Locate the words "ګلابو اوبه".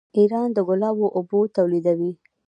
0.67-1.39